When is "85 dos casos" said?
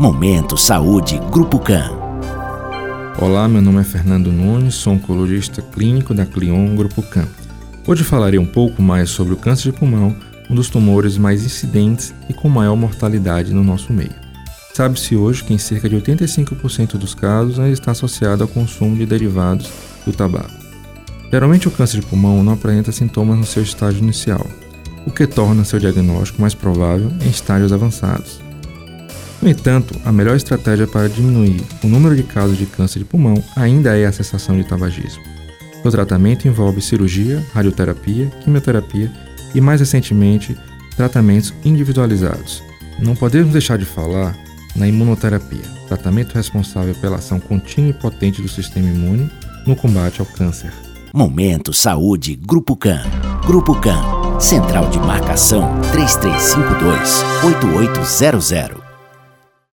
15.96-17.58